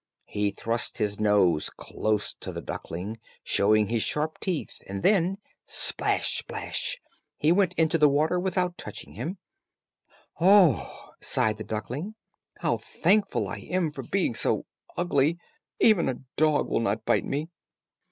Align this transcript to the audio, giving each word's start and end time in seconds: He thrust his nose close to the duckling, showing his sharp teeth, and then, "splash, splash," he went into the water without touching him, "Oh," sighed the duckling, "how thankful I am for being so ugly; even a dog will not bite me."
He 0.25 0.49
thrust 0.49 0.97
his 0.97 1.19
nose 1.19 1.69
close 1.69 2.33
to 2.33 2.51
the 2.51 2.59
duckling, 2.59 3.19
showing 3.43 3.85
his 3.85 4.01
sharp 4.01 4.39
teeth, 4.39 4.81
and 4.87 5.03
then, 5.03 5.37
"splash, 5.67 6.39
splash," 6.39 6.99
he 7.37 7.51
went 7.51 7.75
into 7.75 7.99
the 7.99 8.09
water 8.09 8.39
without 8.39 8.79
touching 8.79 9.13
him, 9.13 9.37
"Oh," 10.39 11.11
sighed 11.21 11.57
the 11.57 11.63
duckling, 11.63 12.15
"how 12.61 12.77
thankful 12.77 13.47
I 13.47 13.57
am 13.59 13.91
for 13.91 14.01
being 14.01 14.33
so 14.33 14.65
ugly; 14.97 15.37
even 15.79 16.09
a 16.09 16.21
dog 16.35 16.67
will 16.67 16.79
not 16.79 17.05
bite 17.05 17.25
me." 17.25 17.49